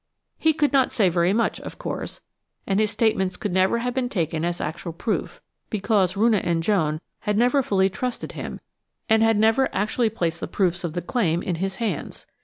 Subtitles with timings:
[0.39, 2.21] He could not say very much, of course,
[2.65, 7.01] and his statements could never have been taken as actual proof, because Roonah and Joan
[7.19, 8.61] had never fully trusted him
[9.07, 12.25] and had never actually placed the proofs of the claim in his hands.